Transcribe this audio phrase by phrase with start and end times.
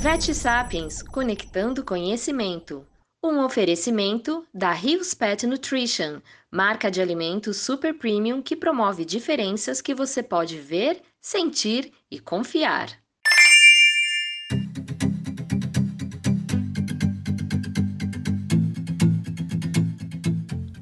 [0.00, 2.86] Vet Sapiens Conectando Conhecimento.
[3.22, 9.94] Um oferecimento da Rios Pet Nutrition, marca de alimentos super premium que promove diferenças que
[9.94, 12.88] você pode ver, sentir e confiar.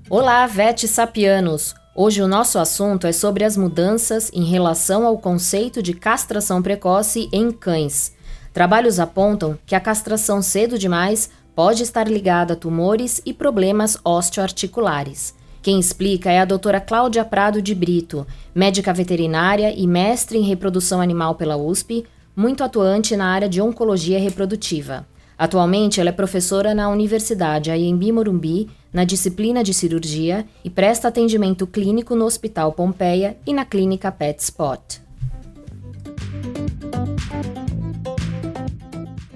[0.08, 1.74] Olá, Vet Sapianos!
[1.92, 7.28] Hoje o nosso assunto é sobre as mudanças em relação ao conceito de castração precoce
[7.32, 8.16] em cães.
[8.58, 15.32] Trabalhos apontam que a castração cedo demais pode estar ligada a tumores e problemas osteoarticulares.
[15.62, 21.00] Quem explica é a doutora Cláudia Prado de Brito, médica veterinária e mestre em reprodução
[21.00, 25.06] animal pela USP, muito atuante na área de oncologia reprodutiva.
[25.38, 31.64] Atualmente, ela é professora na Universidade Anhembi Morumbi, na disciplina de cirurgia, e presta atendimento
[31.64, 35.06] clínico no Hospital Pompeia e na clínica Pet Spot.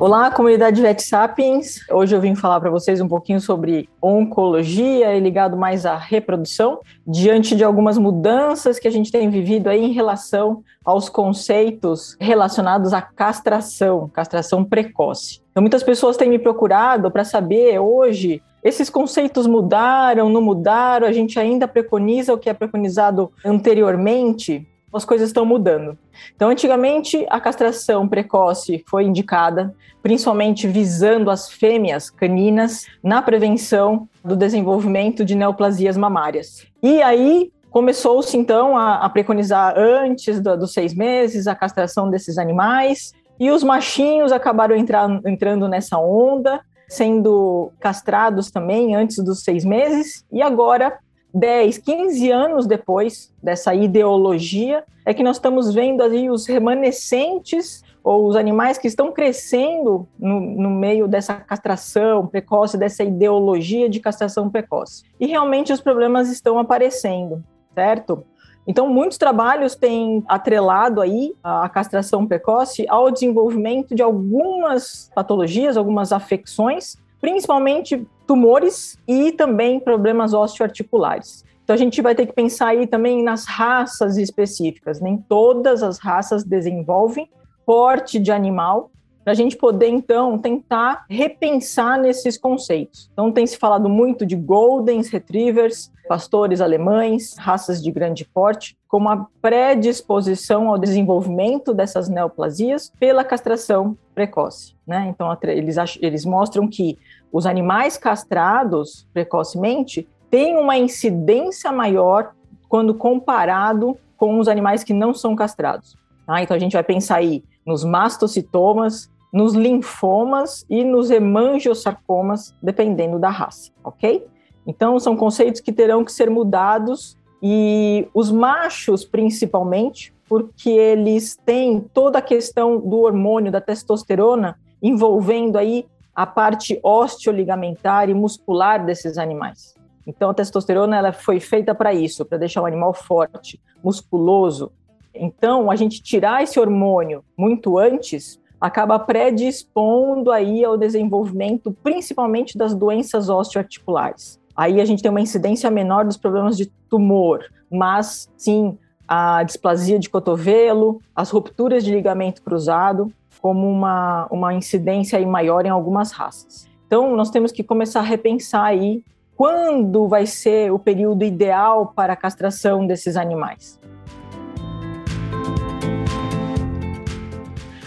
[0.05, 1.89] Olá, comunidade Vet Sapiens.
[1.89, 6.81] Hoje eu vim falar para vocês um pouquinho sobre oncologia e ligado mais à reprodução,
[7.07, 12.93] diante de algumas mudanças que a gente tem vivido aí em relação aos conceitos relacionados
[12.93, 15.41] à castração, castração precoce.
[15.53, 21.07] Então, muitas pessoas têm me procurado para saber hoje esses conceitos mudaram, não mudaram?
[21.07, 24.67] A gente ainda preconiza o que é preconizado anteriormente?
[24.97, 25.99] As coisas estão mudando.
[26.35, 34.37] Então, antigamente, a castração precoce foi indicada, principalmente visando as fêmeas caninas na prevenção do
[34.37, 36.67] desenvolvimento de neoplasias mamárias.
[36.83, 42.37] E aí começou-se, então, a, a preconizar antes do, dos seis meses a castração desses
[42.37, 49.65] animais, e os machinhos acabaram entrar, entrando nessa onda, sendo castrados também antes dos seis
[49.65, 50.99] meses, e agora
[51.35, 58.27] 10, 15 anos depois dessa ideologia, é que nós estamos vendo aí os remanescentes ou
[58.27, 64.51] os animais que estão crescendo no, no, meio dessa castração precoce, dessa ideologia de castração
[64.51, 65.05] precoce.
[65.21, 67.43] E realmente os problemas estão aparecendo,
[67.75, 68.25] certo?
[68.67, 76.13] Então, muitos trabalhos têm atrelado aí a castração precoce ao desenvolvimento de algumas patologias, algumas
[76.13, 81.45] afecções, principalmente tumores e também problemas osteoarticulares.
[81.63, 85.03] Então a gente vai ter que pensar aí também nas raças específicas.
[85.03, 87.29] Nem todas as raças desenvolvem
[87.67, 88.91] porte de animal
[89.23, 93.11] para a gente poder então tentar repensar nesses conceitos.
[93.13, 99.11] Então tem se falado muito de goldens retrievers, pastores alemães, raças de grande porte, como
[99.11, 104.75] a predisposição ao desenvolvimento dessas neoplasias pela castração precoce.
[104.87, 105.07] Né?
[105.09, 106.99] Então eles, eles mostram que
[107.33, 112.35] os animais castrados precocemente têm uma incidência maior
[112.69, 115.97] quando comparado com os animais que não são castrados.
[116.27, 116.43] Tá?
[116.43, 123.31] Então a gente vai pensar aí nos mastocitomas, nos linfomas e nos hemangiosarcomas, dependendo da
[123.31, 124.27] raça, ok?
[124.67, 131.81] Então são conceitos que terão que ser mudados e os machos principalmente, porque eles têm
[131.81, 139.19] toda a questão do hormônio da testosterona envolvendo aí a parte osteoligamentar e muscular desses
[139.19, 139.75] animais.
[140.07, 144.73] Então, a testosterona ela foi feita para isso, para deixar o animal forte, musculoso.
[145.15, 152.75] Então, a gente tirar esse hormônio muito antes acaba predispondo aí ao desenvolvimento, principalmente das
[152.75, 154.41] doenças osteoarticulares.
[154.55, 158.79] Aí a gente tem uma incidência menor dos problemas de tumor, mas sim
[159.09, 165.69] a displasia de cotovelo, as rupturas de ligamento cruzado, como uma, uma incidência maior em
[165.69, 166.69] algumas raças.
[166.87, 169.03] Então, nós temos que começar a repensar aí
[169.37, 173.81] quando vai ser o período ideal para a castração desses animais.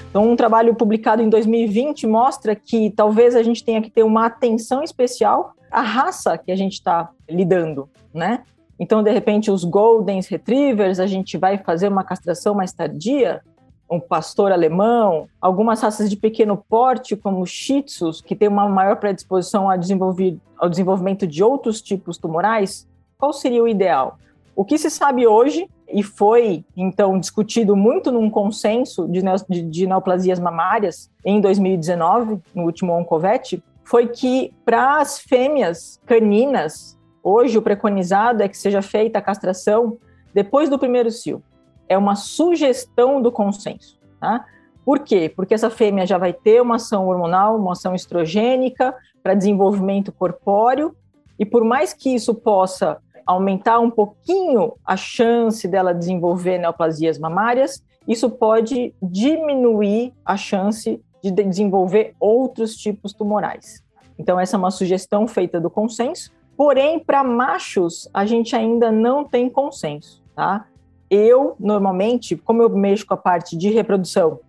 [0.10, 4.26] Então, um trabalho publicado em 2020 mostra que talvez a gente tenha que ter uma
[4.26, 8.44] atenção especial à raça que a gente está lidando, né?
[8.78, 13.42] Então, de repente, os Golden Retrievers, a gente vai fazer uma castração mais tardia,
[13.90, 18.98] um pastor alemão, algumas raças de pequeno porte, como Shih Tzus, que tem uma maior
[18.98, 22.88] predisposição a desenvolver, ao desenvolvimento de outros tipos tumorais,
[23.18, 24.18] qual seria o ideal?
[24.56, 29.88] O que se sabe hoje, e foi então discutido muito num consenso de, de, de
[29.88, 37.62] neoplasias mamárias em 2019, no último Oncovet, foi que para as fêmeas caninas, hoje o
[37.62, 39.98] preconizado é que seja feita a castração
[40.34, 41.42] depois do primeiro cio
[41.88, 44.00] é uma sugestão do consenso.
[44.20, 44.46] Tá?
[44.84, 45.32] Por quê?
[45.36, 50.96] Porque essa fêmea já vai ter uma ação hormonal, uma ação estrogênica para desenvolvimento corpóreo,
[51.40, 57.84] e por mais que isso possa aumentar um pouquinho a chance dela desenvolver neoplasias mamárias,
[58.08, 63.84] isso pode diminuir a chance de desenvolver outros tipos tumorais.
[64.18, 66.32] Então, essa é uma sugestão feita do consenso.
[66.56, 70.68] Porém, para machos, a gente ainda não tem consenso, tá?
[71.10, 74.40] Eu, normalmente, como eu mexo com a parte de reprodução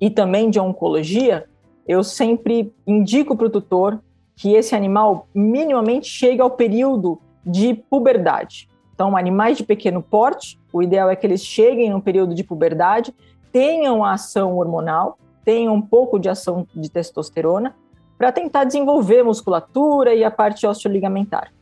[0.00, 1.46] e também de oncologia,
[1.86, 4.00] eu sempre indico para o tutor
[4.34, 8.68] que esse animal minimamente chegue ao período de puberdade.
[8.94, 13.14] Então, animais de pequeno porte, o ideal é que eles cheguem no período de puberdade,
[13.52, 17.74] tenham a ação hormonal, tenham um pouco de ação de testosterona,
[18.18, 21.52] para tentar desenvolver musculatura e a parte osteoligamentar.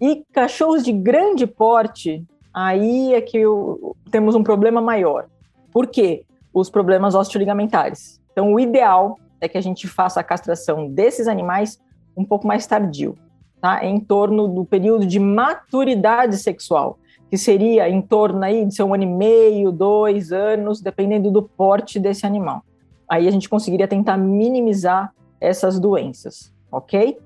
[0.00, 2.24] E cachorros de grande porte,
[2.54, 5.26] aí é que o, temos um problema maior.
[5.72, 6.24] Por quê?
[6.52, 8.20] Os problemas osteoligamentares.
[8.30, 11.78] Então, o ideal é que a gente faça a castração desses animais
[12.16, 13.16] um pouco mais tardio,
[13.60, 13.84] tá?
[13.84, 16.98] Em torno do período de maturidade sexual,
[17.28, 21.42] que seria em torno aí de ser um ano e meio, dois anos, dependendo do
[21.42, 22.62] porte desse animal.
[23.08, 27.18] Aí a gente conseguiria tentar minimizar essas doenças, ok?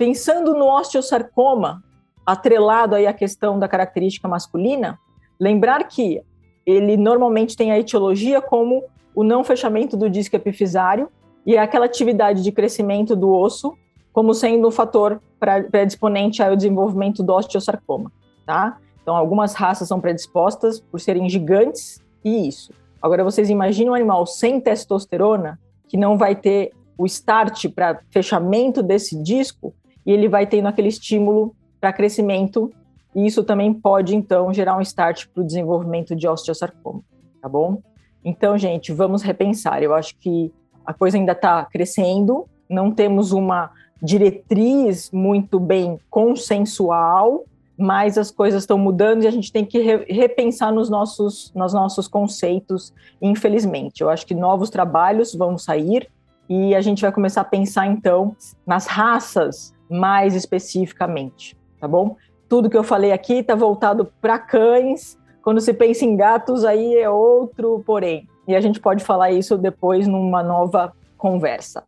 [0.00, 1.84] Pensando no osteosarcoma,
[2.24, 4.98] atrelado aí à questão da característica masculina,
[5.38, 6.22] lembrar que
[6.64, 8.82] ele normalmente tem a etiologia como
[9.14, 11.10] o não fechamento do disco epifisário
[11.44, 13.76] e aquela atividade de crescimento do osso
[14.10, 15.20] como sendo um fator
[15.70, 18.10] predisponente ao desenvolvimento do osteosarcoma,
[18.46, 18.78] tá?
[19.02, 22.72] Então, algumas raças são predispostas por serem gigantes e isso.
[23.02, 28.82] Agora, vocês imaginam um animal sem testosterona que não vai ter o start para fechamento
[28.82, 29.74] desse disco
[30.10, 32.72] e ele vai tendo aquele estímulo para crescimento
[33.14, 37.00] e isso também pode, então, gerar um start para o desenvolvimento de osteosarcoma,
[37.40, 37.80] tá bom?
[38.24, 39.80] Então, gente, vamos repensar.
[39.84, 40.52] Eu acho que
[40.84, 43.70] a coisa ainda está crescendo, não temos uma
[44.02, 47.44] diretriz muito bem consensual,
[47.78, 51.72] mas as coisas estão mudando e a gente tem que re repensar nos nossos, nos
[51.72, 52.92] nossos conceitos,
[53.22, 54.00] infelizmente.
[54.00, 56.10] Eu acho que novos trabalhos vão sair
[56.48, 58.34] e a gente vai começar a pensar, então,
[58.66, 62.16] nas raças mais especificamente, tá bom?
[62.48, 65.18] Tudo que eu falei aqui está voltado para cães.
[65.42, 68.28] Quando se pensa em gatos, aí é outro porém.
[68.46, 71.84] E a gente pode falar isso depois numa nova conversa.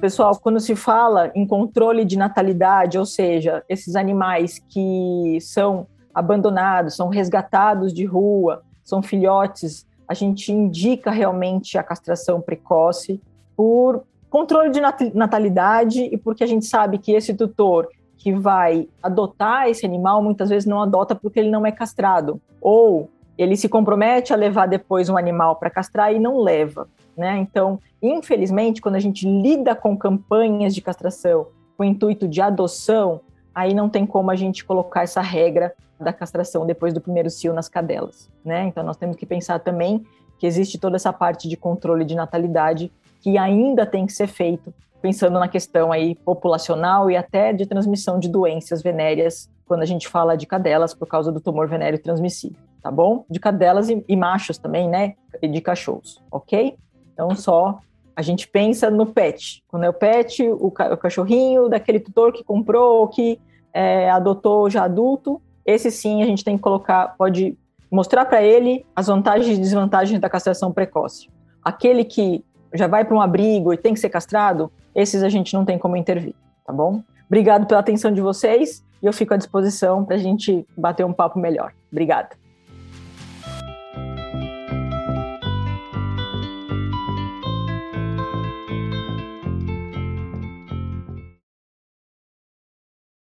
[0.00, 6.96] Pessoal, quando se fala em controle de natalidade, ou seja, esses animais que são abandonados,
[6.96, 13.20] são resgatados de rua, são filhotes, a gente indica realmente a castração precoce
[13.60, 14.80] por controle de
[15.12, 20.48] natalidade e porque a gente sabe que esse tutor que vai adotar esse animal muitas
[20.48, 25.10] vezes não adota porque ele não é castrado, ou ele se compromete a levar depois
[25.10, 26.88] um animal para castrar e não leva.
[27.14, 27.36] Né?
[27.36, 33.20] Então, infelizmente, quando a gente lida com campanhas de castração com o intuito de adoção,
[33.54, 37.52] aí não tem como a gente colocar essa regra da castração depois do primeiro cio
[37.52, 38.64] nas cadelas, né?
[38.64, 40.02] Então nós temos que pensar também
[40.38, 42.90] que existe toda essa parte de controle de natalidade
[43.20, 48.18] que ainda tem que ser feito, pensando na questão aí populacional e até de transmissão
[48.18, 52.58] de doenças venéreas quando a gente fala de cadelas por causa do tumor venéreo transmissível,
[52.82, 53.24] tá bom?
[53.30, 55.14] De cadelas e, e machos também, né?
[55.40, 56.76] E de cachorros, ok?
[57.12, 57.78] Então, só
[58.16, 59.62] a gente pensa no pet.
[59.68, 63.40] Quando é o pet, o, ca o cachorrinho daquele tutor que comprou, que
[63.72, 67.56] é, adotou já adulto, esse sim a gente tem que colocar, pode
[67.90, 71.28] mostrar para ele as vantagens e desvantagens da castração precoce.
[71.62, 75.54] Aquele que já vai para um abrigo e tem que ser castrado, esses a gente
[75.54, 76.34] não tem como intervir,
[76.66, 77.02] tá bom?
[77.26, 81.12] Obrigado pela atenção de vocês e eu fico à disposição para a gente bater um
[81.12, 81.72] papo melhor.
[81.90, 82.30] Obrigada.